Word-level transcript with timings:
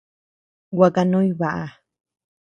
Gua 0.75 0.87
kanuñ 0.95 1.27
baʼa. 1.39 1.65